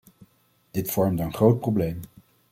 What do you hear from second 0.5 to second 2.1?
Dit vormde een groot probleem.